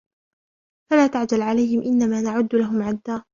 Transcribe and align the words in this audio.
فلا 0.91 1.07
تعجل 1.07 1.41
عليهم 1.41 1.81
إنما 1.81 2.21
نعد 2.21 2.55
لهم 2.55 2.81
عدا 2.81 3.23